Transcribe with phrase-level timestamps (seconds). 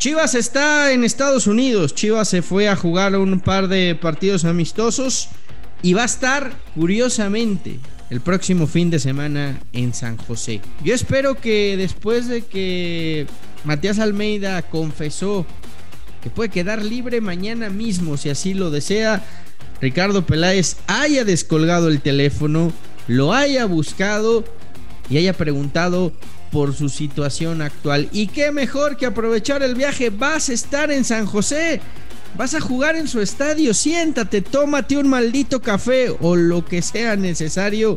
[0.00, 1.94] Chivas está en Estados Unidos.
[1.94, 5.28] Chivas se fue a jugar un par de partidos amistosos
[5.82, 10.62] y va a estar, curiosamente, el próximo fin de semana en San José.
[10.82, 13.26] Yo espero que después de que
[13.64, 15.44] Matías Almeida confesó
[16.22, 19.22] que puede quedar libre mañana mismo, si así lo desea,
[19.82, 22.72] Ricardo Peláez haya descolgado el teléfono,
[23.06, 24.46] lo haya buscado
[25.10, 26.14] y haya preguntado
[26.50, 28.08] por su situación actual.
[28.12, 30.10] Y qué mejor que aprovechar el viaje.
[30.10, 31.80] Vas a estar en San José.
[32.36, 33.74] Vas a jugar en su estadio.
[33.74, 37.96] Siéntate, tómate un maldito café o lo que sea necesario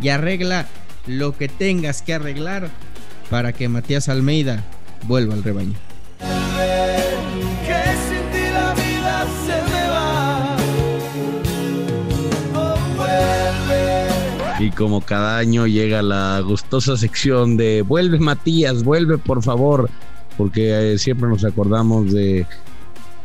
[0.00, 0.66] y arregla
[1.06, 2.70] lo que tengas que arreglar
[3.30, 4.64] para que Matías Almeida
[5.06, 5.93] vuelva al rebaño.
[14.64, 19.90] Y como cada año llega la gustosa sección de vuelve Matías, vuelve por favor,
[20.38, 22.46] porque eh, siempre nos acordamos de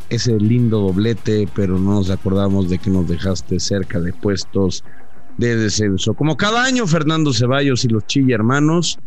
[0.10, 4.84] ese lindo doblete, pero no nos acordamos de que nos dejaste cerca de puestos
[5.38, 6.14] de descenso.
[6.14, 9.00] Como cada año, Fernando Ceballos y los Chilla hermanos,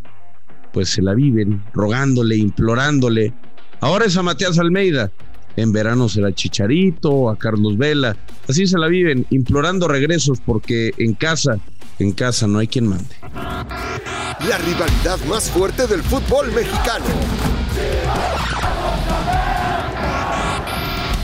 [0.72, 3.34] pues se la viven rogándole, implorándole.
[3.80, 5.12] Ahora es a Matías Almeida,
[5.56, 8.16] en verano será Chicharito, a Carlos Vela,
[8.48, 11.58] así se la viven, implorando regresos porque en casa
[11.98, 13.14] en casa no hay quien mande.
[13.22, 17.04] La rivalidad más fuerte del fútbol mexicano.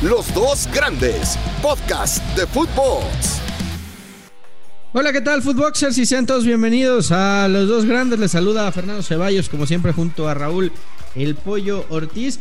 [0.03, 3.03] Los dos grandes, podcast de fútbol.
[4.95, 5.99] Hola, ¿qué tal, Footboxers?
[5.99, 8.19] Y sean todos bienvenidos a Los Dos Grandes.
[8.19, 10.73] Les saluda a Fernando Ceballos, como siempre, junto a Raúl
[11.15, 12.41] El Pollo Ortiz.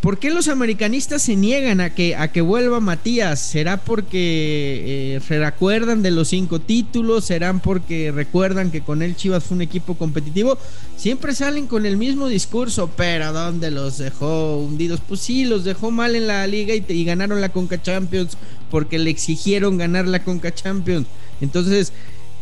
[0.00, 3.40] ¿Por qué los americanistas se niegan a que, a que vuelva Matías?
[3.40, 7.24] ¿Será porque eh, se recuerdan de los cinco títulos?
[7.24, 10.56] ¿Serán porque recuerdan que con él Chivas fue un equipo competitivo?
[10.96, 15.00] Siempre salen con el mismo discurso, pero ¿dónde los dejó hundidos?
[15.06, 18.38] Pues sí, los dejó mal en la liga y, y ganaron la Conca Champions
[18.70, 21.08] porque le exigieron ganar la Conca Champions.
[21.40, 21.92] Entonces,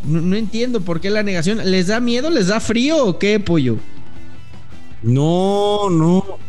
[0.04, 1.70] no, no entiendo por qué la negación.
[1.70, 2.28] ¿Les da miedo?
[2.28, 3.76] ¿Les da frío o qué, pollo?
[5.02, 6.45] No, no.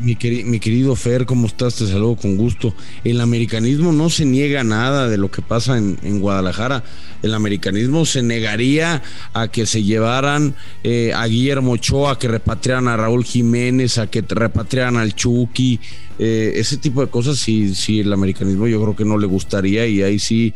[0.00, 1.74] Mi, querido Fer, ¿cómo estás?
[1.74, 2.72] Te saludo con gusto.
[3.02, 6.84] El americanismo no se niega nada de lo que pasa en, Guadalajara.
[7.22, 10.54] El americanismo se negaría a que se llevaran
[10.84, 15.80] eh, a Guillermo Ochoa, a que repatriaran a Raúl Jiménez, a que repatriaran al Chucky.
[16.18, 19.86] Eh, ese tipo de cosas, sí, sí, el americanismo yo creo que no le gustaría
[19.86, 20.52] y ahí sí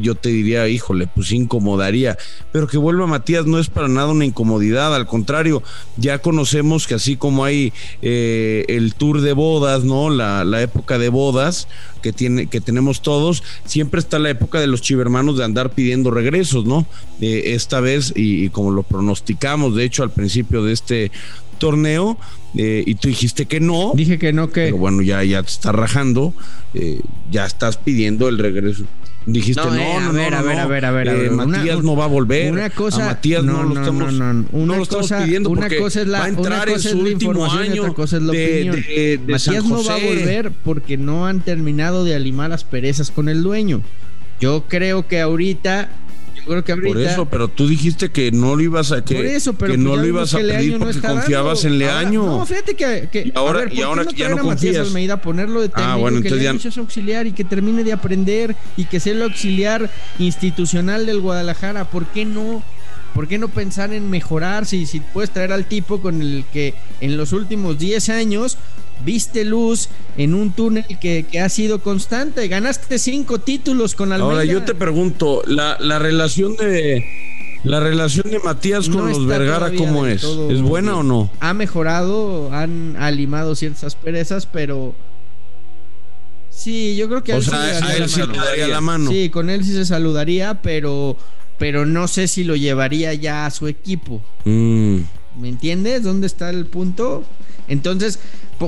[0.00, 2.16] yo te diría, híjole, pues incomodaría.
[2.52, 5.62] Pero que vuelva Matías no es para nada una incomodidad, al contrario,
[5.96, 7.72] ya conocemos que así como hay
[8.02, 10.10] eh, el tour de bodas, ¿no?
[10.10, 11.68] La, la, época de bodas
[12.02, 16.10] que, tiene, que tenemos todos, siempre está la época de los chivermanos de andar pidiendo
[16.10, 16.86] regresos, ¿no?
[17.20, 21.10] Eh, esta vez, y como lo pronosticamos, de hecho, al principio de este
[21.58, 22.18] torneo
[22.56, 23.92] eh, y tú dijiste que no.
[23.94, 24.66] Dije que no, que.
[24.66, 26.34] Pero bueno, ya, ya te estás rajando,
[26.74, 28.84] eh, ya estás pidiendo el regreso.
[29.26, 31.94] Dijiste, no, no, eh, no, a ver, a ver, a ver, a ver, Matías no
[31.96, 32.50] va a volver.
[32.50, 36.08] Una cosa, a Matías no, lo estamos, una lo estamos cosa, pidiendo una cosa es
[36.08, 38.76] la, va a entrar en su último año otra cosa es la de, opinión.
[38.76, 43.10] De, de, Matías no va a volver porque no han terminado de alimar las perezas
[43.10, 43.82] con el dueño.
[44.40, 45.90] Yo creo que ahorita
[46.48, 49.86] por eso, pero tú dijiste que no lo ibas a que, eso, pero que pues
[49.86, 52.24] no lo ibas a pedir porque confiabas en Leaño.
[52.24, 54.78] no, fíjate que, y ahora, y ahora que ya no confías.
[54.78, 58.56] Almeida, ponerlo de técnico, ah, bueno, que Leaño sea auxiliar y que termine de aprender
[58.76, 61.84] y que sea el auxiliar institucional del Guadalajara.
[61.84, 62.62] ¿Por qué no?
[63.14, 66.74] ¿Por qué no pensar en mejorar si, si puedes traer al tipo con el que
[67.00, 68.58] en los últimos 10 años
[69.04, 72.48] viste luz en un túnel que, ha sido constante.
[72.48, 74.32] Ganaste cinco títulos con Almeida.
[74.32, 77.04] Ahora yo te pregunto, la, relación de
[77.64, 80.24] la relación de Matías con los Vergara, ¿cómo es?
[80.24, 81.30] ¿Es buena o no?
[81.40, 84.94] Ha mejorado, han alimado ciertas asperezas, pero
[86.50, 89.10] sí, yo creo que o sea, a él sí le daría la mano.
[89.10, 91.16] Sí, con él sí se saludaría, pero
[91.58, 94.22] pero no sé si lo llevaría ya a su equipo.
[94.44, 94.98] Mm.
[95.38, 96.02] ¿Me entiendes?
[96.02, 97.24] ¿Dónde está el punto?
[97.68, 98.18] Entonces,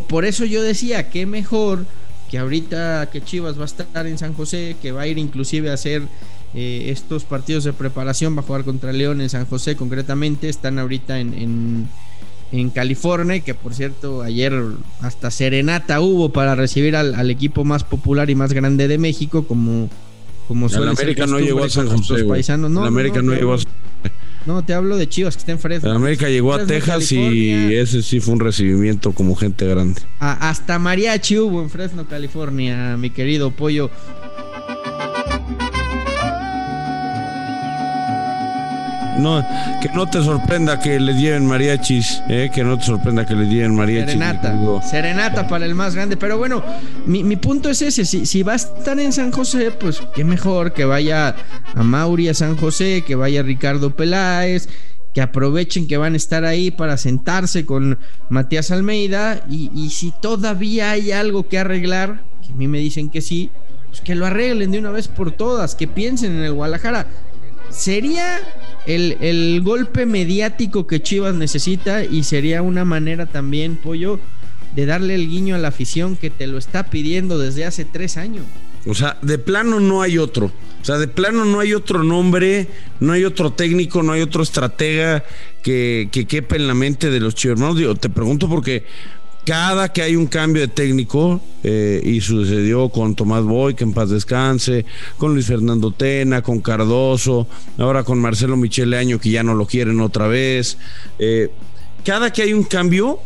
[0.08, 1.84] por eso yo decía que mejor
[2.30, 5.70] que ahorita que Chivas va a estar en San José, que va a ir inclusive
[5.70, 6.02] a hacer
[6.54, 10.78] eh, estos partidos de preparación, va a jugar contra León en San José concretamente, están
[10.78, 11.88] ahorita en,
[12.52, 14.52] en, California, que por cierto ayer
[15.00, 19.88] hasta serenata hubo para recibir al, equipo más popular y más grande de México, como,
[20.46, 22.24] como suele América no llegó a San José.
[22.58, 23.58] No, América no, llegó a
[24.46, 25.90] no, te hablo de Chivas que está en Fresno.
[25.92, 30.00] América llegó a Texas y ese sí fue un recibimiento como gente grande.
[30.18, 33.90] hasta mariachi hubo en Fresno, California, mi querido pollo.
[39.20, 39.46] No,
[39.80, 43.46] que no te sorprenda que le lleven mariachis, eh, que no te sorprenda que le
[43.46, 44.12] lleven mariachis.
[44.12, 46.16] Serenata, serenata para el más grande.
[46.16, 46.62] Pero bueno,
[47.06, 50.72] mi, punto es ese: si, si va a estar en San José, pues qué mejor
[50.72, 51.36] que vaya
[51.74, 54.68] a Mauri a San José, que vaya Ricardo Peláez
[55.12, 60.12] que aprovechen que van a estar ahí para sentarse con Matías Almeida y, y, si
[60.22, 63.50] todavía hay algo que arreglar, que a mí me dicen que sí,
[63.90, 67.08] pues que lo arreglen de una vez por todas, que piensen en el Guadalajara.
[67.70, 68.40] Sería
[68.86, 74.20] el, el golpe mediático que Chivas necesita y sería una manera también, Pollo,
[74.74, 78.16] de darle el guiño a la afición que te lo está pidiendo desde hace tres
[78.16, 78.44] años.
[78.86, 80.50] O sea, de plano no hay otro.
[80.80, 82.68] O sea, de plano no hay otro nombre,
[83.00, 85.24] no hay otro técnico, no hay otro estratega
[85.62, 87.76] que, que quepa en la mente de los chivos.
[87.76, 88.86] Digo, te pregunto porque
[89.44, 93.92] cada que hay un cambio de técnico, eh, y sucedió con Tomás Boy, que en
[93.92, 94.86] paz descanse,
[95.18, 97.46] con Luis Fernando Tena, con Cardoso,
[97.78, 100.78] ahora con Marcelo Michele Año, que ya no lo quieren otra vez.
[101.18, 101.50] Eh,
[102.04, 103.18] cada que hay un cambio,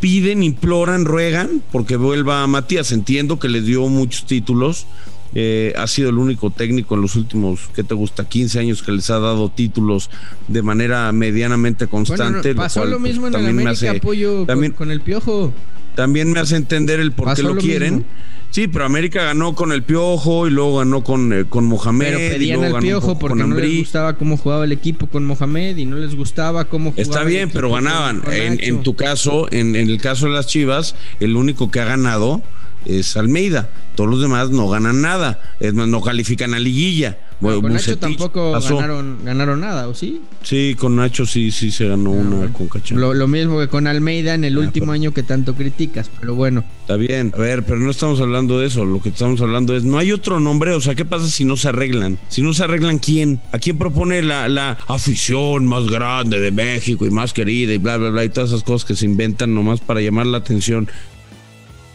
[0.00, 2.92] piden, imploran, ruegan porque vuelva a Matías.
[2.92, 4.86] Entiendo que le dio muchos títulos.
[5.36, 8.28] Eh, ha sido el único técnico en los últimos, ¿qué te gusta?
[8.28, 10.08] 15 años que les ha dado títulos
[10.46, 12.54] de manera medianamente constante.
[12.54, 15.52] pasó lo, mismo en el América, apoyo también, con, el Piojo.
[15.96, 18.04] También me hace entender el por qué lo, quieren.
[18.50, 22.14] Sí, pero América ganó con el Piojo y luego ganó con, eh, con Mohamed.
[22.14, 25.84] Pero pedían el Piojo porque no les gustaba cómo jugaba el equipo con Mohamed y
[25.84, 27.02] no les gustaba cómo jugaba.
[27.02, 28.22] Está bien, pero ganaban.
[28.30, 31.84] En, en, tu caso, en, en, el caso de las Chivas, el único que ha
[31.84, 32.40] ganado
[32.84, 33.68] es Almeida.
[33.94, 35.40] Todos los demás no ganan nada.
[35.60, 37.16] Es más, no califican a liguilla.
[37.40, 40.20] con Nacho tampoco ganaron, ganaron, nada, ¿o sí?
[40.42, 43.00] Sí, con Nacho sí, sí se ganó ah, una con Cachán.
[43.00, 46.64] Lo, mismo que con Almeida en el último año que tanto criticas, pero bueno.
[46.80, 48.84] Está bien, a ver, pero no estamos hablando de eso.
[48.84, 50.72] Lo que estamos hablando es, no hay otro nombre.
[50.72, 52.18] O sea, ¿qué pasa si no se arreglan?
[52.28, 53.40] Si no se arreglan, ¿quién?
[53.52, 57.96] ¿A quién propone la, la afición más grande de México y más querida y bla,
[57.96, 58.24] bla, bla?
[58.24, 60.88] Y todas esas cosas que se inventan nomás para llamar la atención.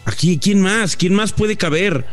[0.10, 0.96] Aquí, ¿quién más?
[0.96, 2.04] ¿Quién más puede caber?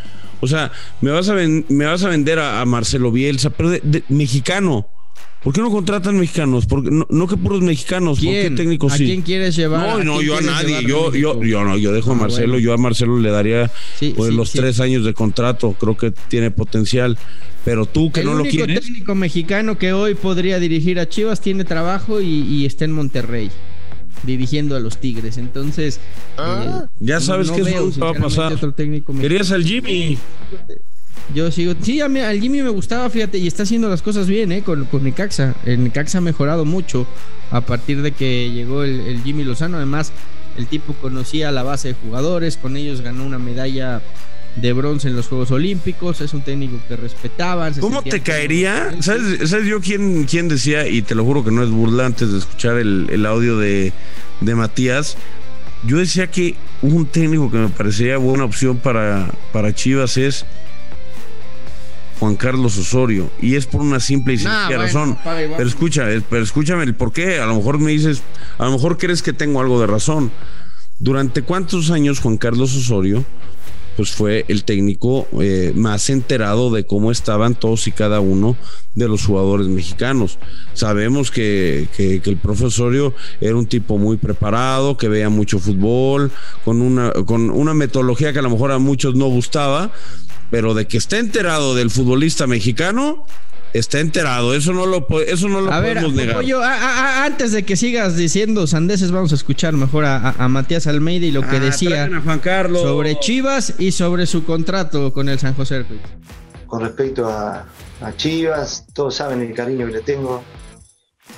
[0.41, 0.71] O sea,
[1.01, 4.87] me vas a, me vas a vender a, Marcelo Bielsa, pero de, mexicano.
[5.43, 6.67] ¿Por qué no contratan mexicanos?
[6.67, 9.99] Porque no, que puros mexicanos, ¿por qué técnicos ¿A quién quieres llevar?
[9.99, 10.83] No, no, yo a nadie.
[10.83, 12.59] Yo, yo, yo, no, yo dejo a ah, Marcelo.
[12.59, 13.71] Yo a Marcelo le daría
[14.17, 15.75] pues, los tres años de contrato.
[15.79, 17.17] Creo que tiene potencial.
[17.65, 18.59] Pero tú que no lo quieres.
[18.59, 22.85] El único técnico mexicano que hoy podría dirigir a Chivas tiene trabajo y, y está
[22.85, 23.51] en Monterrey
[24.23, 25.39] dirigiendo a los Tigres.
[25.39, 26.01] Entonces,
[26.37, 26.85] ah.
[26.85, 28.59] eh, ya sabes que eso va a pasar.
[29.21, 30.19] Querías al Jimmy.
[31.35, 34.29] Yo sigo, sí, a mí, al Jimmy me gustaba, fíjate, y está haciendo las cosas
[34.29, 34.63] bien, ¿eh?
[34.63, 35.57] Con, con Necaxa.
[35.65, 37.07] El Necaxa ha mejorado mucho
[37.51, 39.77] a partir de que llegó el, Jimmy Lozano.
[39.77, 40.13] Además,
[40.57, 44.03] el tipo conocía la base de jugadores, con ellos ganó una medalla
[44.57, 47.75] de bronce en los Juegos Olímpicos, es un técnico que respetaban.
[47.75, 48.97] ¿Cómo te caería?
[49.01, 52.39] ¿Sabes, yo quién, quién, decía, y te lo juro que no es burla antes de
[52.39, 53.93] escuchar el, audio de,
[54.41, 55.17] de, Matías?
[55.85, 60.47] Yo decía que un técnico que me parecería buena opción para, para Chivas es
[62.19, 63.31] Juan Carlos Osorio.
[63.43, 65.19] Y es por una simple y sencilla razón.
[65.23, 67.41] Pero escucha, pero escúchame el por qué.
[67.41, 68.23] A lo mejor me dices,
[68.59, 70.33] a lo mejor crees que tengo algo de razón.
[70.99, 73.23] ¿Durante cuántos años Juan Carlos Osorio
[73.97, 78.57] pues fue el técnico eh, más enterado de cómo estaban todos y cada uno
[78.95, 80.39] de los jugadores mexicanos.
[80.75, 86.31] Sabemos que, que, el profesorio era un tipo muy preparado, que veía mucho fútbol,
[86.65, 89.91] con una, con una metodología que a lo mejor a muchos no gustaba,
[90.51, 93.27] pero de que está enterado del futbolista mexicano,
[93.79, 94.55] está enterado.
[94.55, 96.45] Eso no lo, eso no lo podemos negar.
[97.25, 101.43] antes de que sigas diciendo sandeces, vamos a escuchar mejor a, Matías Almeida y lo
[101.43, 102.11] que ah, decía
[102.73, 105.85] sobre Chivas y sobre su contrato con el San José.
[106.67, 107.67] Con respecto a,
[108.17, 110.43] Chivas, todos saben el cariño que le tengo,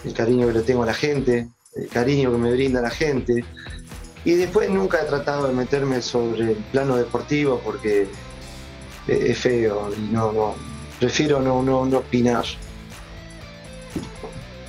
[0.04, 3.45] el cariño que le tengo a la gente, el cariño que me brinda la gente.
[4.25, 8.09] Y después nunca he tratado de meterme sobre el plano deportivo porque
[9.09, 10.54] es feo y no, no,
[10.99, 12.45] prefiero no, no, no opinar.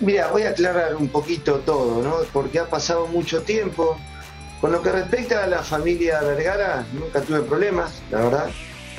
[0.02, 2.16] Mira, voy a aclarar un poquito todo, ¿no?
[2.32, 3.98] Porque ha pasado mucho tiempo.
[4.62, 8.50] Con lo que respecta a la familia Vergara, nunca tuve problemas, la verdad.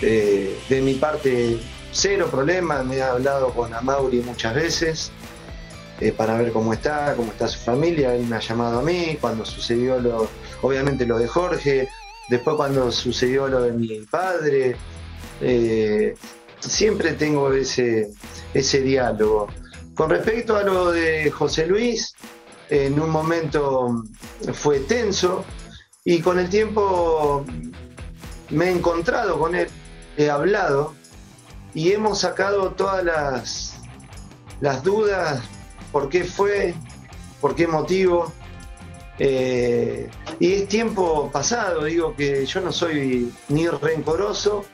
[0.03, 1.59] Eh, de mi parte,
[1.93, 2.85] cero problemas.
[2.85, 5.11] Me he hablado con Amauri muchas veces
[6.01, 8.15] eh, para ver cómo está, cómo está su familia.
[8.15, 10.29] Él me ha llamado a mí cuando sucedió lo,
[10.63, 11.89] obviamente lo de Jorge,
[12.29, 14.77] después cuando sucedió lo de mi padre.
[15.43, 16.15] Eh,
[16.61, 18.11] siempre tengo ese,
[18.55, 19.49] ese diálogo.
[19.95, 22.15] Con respecto a lo de José Luis,
[22.69, 24.05] en un momento
[24.53, 25.45] fue tenso
[26.05, 27.45] y con el tiempo
[28.51, 29.69] me he encontrado con él,
[30.17, 30.95] he hablado
[31.75, 33.75] y hemos sacado todas las,
[34.61, 35.43] las dudas
[35.93, 36.75] por qué fue,
[37.41, 38.33] por qué motivo.
[39.19, 44.65] Eh, y es tiempo pasado, digo que yo no soy ni rencoroso,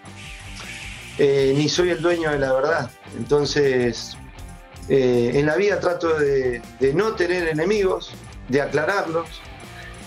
[1.18, 2.90] eh, ni soy el dueño de la verdad.
[3.16, 4.16] Entonces,
[4.88, 6.62] eh, en la vida trato de,
[6.94, 8.12] no tener enemigos,
[8.48, 9.28] de aclararlos.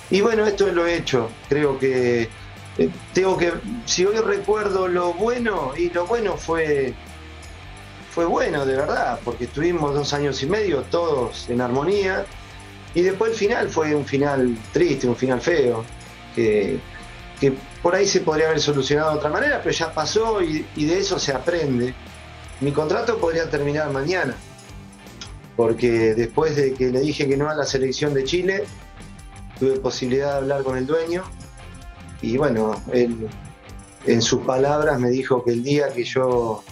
[0.10, 1.30] Y bueno, esto lo he hecho.
[1.48, 2.30] Creo que
[3.13, 3.51] tengo que,
[3.86, 6.94] si hoy recuerdo lo bueno, y lo bueno fue,
[8.12, 12.25] fue bueno de verdad, porque estuvimos dos años y medio todos en armonía
[12.94, 15.86] y después el final fue un final triste, un final feo,
[16.36, 16.80] que,
[17.81, 21.17] por ahí se podría haber solucionado de otra manera, pero ya pasó y, de eso
[21.17, 21.93] se aprende.
[22.62, 24.36] Mi contrato podría terminar mañana,
[25.55, 28.63] porque después de que le dije que no a la selección de Chile,
[29.60, 31.24] tuve posibilidad de hablar con el dueño
[32.22, 33.29] y bueno, él
[34.05, 36.63] en sus palabras me dijo que el día que yo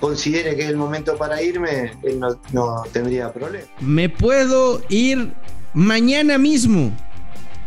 [0.00, 2.20] considere que es el momento para irme, él
[2.52, 3.66] no tendría problema.
[3.80, 5.32] Me puedo ir
[5.74, 6.92] mañana mismo.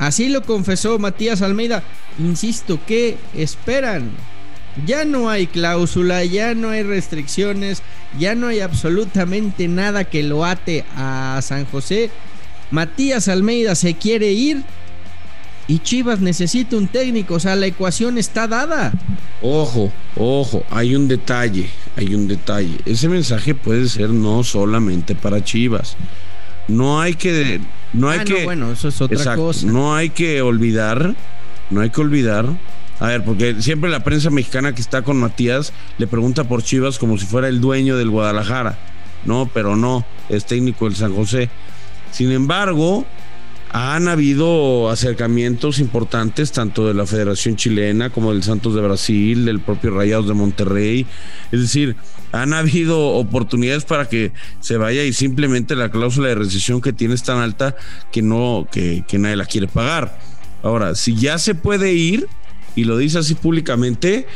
[0.01, 1.83] Así lo confesó Matías Almeida.
[2.17, 4.09] Insisto, ¿qué esperan?
[4.87, 7.83] Ya no hay cláusula, ya no hay restricciones,
[8.17, 12.09] ya no hay absolutamente nada que lo ate a San José.
[12.71, 14.63] Matías Almeida se quiere ir
[15.67, 18.91] y Chivas necesita un técnico, o sea, la ecuación está dada.
[19.43, 22.79] Ojo, ojo, hay un detalle, hay un detalle.
[22.87, 25.95] Ese mensaje puede ser no solamente para Chivas.
[26.67, 27.61] No hay que
[27.93, 28.45] no hay ah, que.
[28.45, 29.65] bueno, eso es otra cosa.
[29.67, 31.15] No hay que olvidar.
[31.69, 32.45] No hay que olvidar.
[32.99, 36.99] A ver, porque siempre la prensa mexicana que está con Matías le pregunta por Chivas
[36.99, 38.77] como si fuera el dueño del Guadalajara.
[39.25, 41.49] No, pero no, es técnico del San José.
[42.11, 43.05] Sin embargo,
[43.73, 49.61] han habido acercamientos importantes tanto de la Federación Chilena como del Santos de Brasil, del
[49.61, 51.05] propio Rayados de Monterrey.
[51.53, 51.95] Es decir,
[52.33, 57.13] han habido oportunidades para que se vaya y simplemente la cláusula de recesión que tiene
[57.13, 57.77] es tan alta
[58.11, 60.19] que no, que, que nadie la quiere pagar.
[60.63, 62.27] Ahora, si ya se puede ir
[62.75, 64.27] y lo dice así públicamente,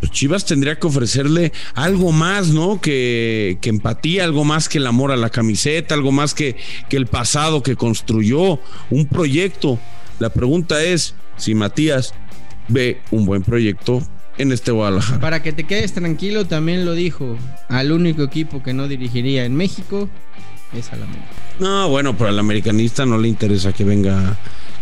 [0.00, 2.80] pues Chivas tendría que ofrecerle algo más, ¿no?
[2.80, 6.56] Que, empatía, algo más que el amor a la camiseta, algo más que,
[6.88, 8.58] que el pasado que construyó,
[8.90, 9.78] un proyecto.
[10.18, 12.14] La pregunta es si Matías
[12.68, 14.02] ve un buen proyecto
[14.38, 15.20] en este Guadalajara.
[15.20, 17.36] Para que te quedes tranquilo, también lo dijo,
[17.68, 20.08] al único equipo que no dirigiría en México
[20.76, 21.26] es al América.
[21.58, 24.36] No, bueno, pero al americanista no le interesa que venga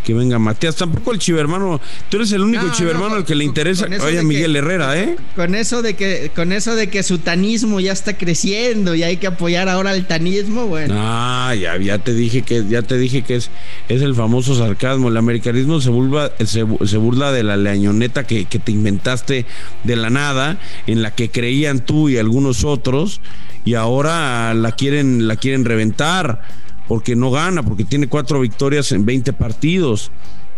[0.06, 0.76] que venga Matías.
[0.76, 1.80] Tampoco el chivermano.
[2.08, 3.86] Tú eres el único chivermano al que le interesa.
[4.04, 5.16] Oye, Miguel Herrera, ¿eh?
[5.34, 9.16] Con eso de que, con eso de que su tanismo ya está creciendo y hay
[9.16, 10.94] que apoyar ahora al tanismo, bueno.
[10.96, 13.50] Ah, ya, ya te dije que, ya te dije que es,
[13.88, 15.08] es el famoso sarcasmo.
[15.08, 19.44] El americanismo se burla, se, burla de la leañoneta que, que te inventaste
[19.82, 23.20] de la nada, en la que creían tú y algunos otros,
[23.64, 26.42] y ahora la quieren, la quieren reventar
[26.88, 30.10] porque no gana, porque tiene cuatro victorias en 20 partidos.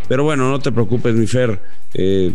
[0.09, 1.61] Pero bueno, no te preocupes, mi Fer.
[1.95, 2.33] Eh,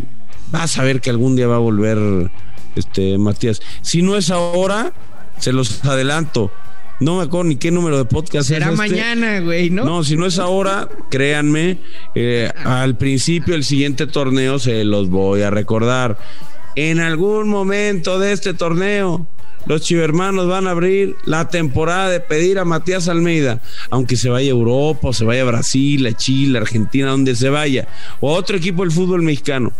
[0.50, 2.30] vas a ver que algún día va a volver
[2.76, 3.60] este Matías.
[3.82, 4.92] Si no es ahora,
[5.38, 6.52] se los adelanto.
[7.00, 8.88] No me acuerdo ni qué número de podcast Será es este.
[8.88, 9.84] mañana, güey, ¿no?
[9.84, 11.78] No, si no es ahora, créanme,
[12.14, 16.18] eh, al principio del siguiente torneo se los voy a recordar.
[16.76, 19.26] En algún momento de este torneo
[19.66, 24.48] los chivermanos van a abrir la temporada de pedir a Matías Almeida, aunque se vaya
[24.48, 27.88] a Europa, o se vaya a Brasil, a Chile, a Argentina, donde se vaya,
[28.20, 29.72] o a otro equipo del fútbol mexicano.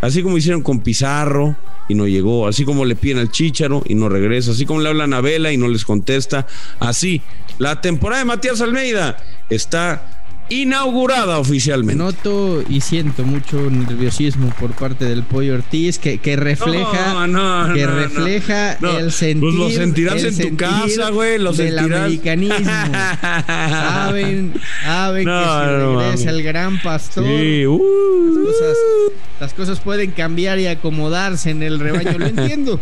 [0.00, 1.56] Así como hicieron con Pizarro
[1.88, 4.88] y no llegó, así como le piden al Chicharo y no regresa, así como le
[4.88, 6.46] hablan a Vela y no les contesta.
[6.78, 7.22] Así,
[7.58, 9.16] la temporada de Matías Almeida
[9.50, 10.17] está
[10.50, 12.02] inaugurada oficialmente.
[12.02, 17.26] Noto y siento mucho nerviosismo por parte del Pollo Ortiz que, que refleja
[17.74, 22.64] que refleja el sentir pues lo sentirás en tu casa, güey, lo del americanismo.
[23.46, 28.34] saben, saben que si regresa el gran pastor, uh.
[28.34, 28.76] las, cosas,
[29.40, 32.80] las cosas pueden cambiar y acomodarse en el rebaño, lo entiendo.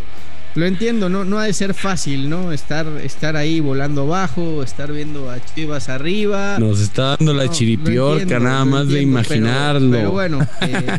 [0.57, 2.51] Lo entiendo, no, no ha de ser fácil, ¿no?
[2.51, 6.59] Estar, estar ahí volando abajo, estar viendo a Chivas arriba.
[6.59, 9.91] Nos está dando la chiripiorca, nada más de imaginarlo.
[9.91, 10.99] Pero, bueno, eh,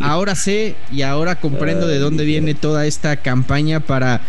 [0.00, 4.22] ahora sé y ahora comprendo de dónde viene toda esta campaña para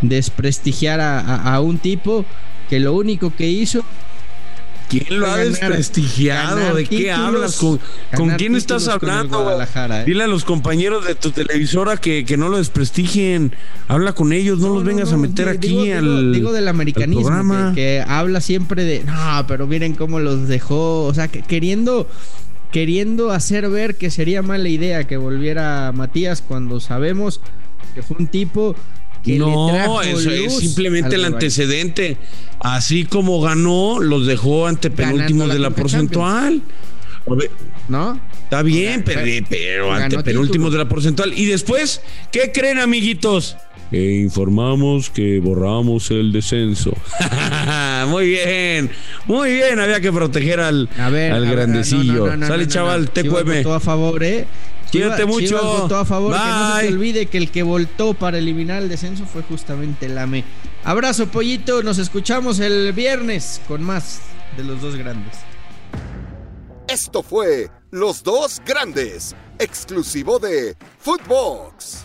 [0.00, 2.24] desprestigiar a un tipo
[2.70, 3.84] que lo único que hizo
[4.98, 6.74] ¿Quién lo ha desprestigiado?
[6.76, 7.56] ¿De qué hablas?
[7.56, 9.60] ¿Con, quién estás hablando?
[9.60, 10.04] ¿eh?
[10.06, 13.52] Dile a los compañeros de tu televisora que, no lo desprestigien.
[13.88, 16.32] Habla con ellos, no, los vengas a meter aquí al.
[16.32, 19.04] Digo del americanismo, que, habla siempre de.
[19.04, 21.04] No, pero miren cómo los dejó.
[21.04, 22.08] O sea, queriendo.
[22.70, 27.40] Queriendo hacer ver que sería mala idea que volviera Matías cuando sabemos
[27.94, 28.74] que fue un tipo
[29.26, 32.16] no, eso es simplemente el antecedente.
[32.60, 36.62] Así como ganó, los dejó ante penúltimos de la porcentual.
[37.88, 38.20] ¿No?
[38.44, 41.32] Está bien, pero, pero ante penúltimos de la porcentual.
[41.36, 42.00] Y después,
[42.30, 43.56] ¿qué creen, amiguitos?
[43.92, 46.96] E informamos que borramos el descenso.
[48.08, 48.90] muy bien,
[49.26, 49.78] muy bien.
[49.78, 52.26] Había que proteger al, al grandecillo.
[52.46, 53.62] Sale, chaval, te cueme.
[53.68, 54.46] a favor, ¿eh?
[54.90, 55.62] Cuídate mucho.
[55.62, 56.32] votó a favor.
[56.32, 60.06] Que no se te olvide que el que voltó para eliminar el descenso fue justamente
[60.06, 60.44] el AME.
[60.84, 61.82] Abrazo, pollito.
[61.82, 64.20] Nos escuchamos el viernes con más
[64.56, 65.36] de los dos grandes.
[66.88, 72.04] Esto fue Los Dos Grandes, exclusivo de Footbox.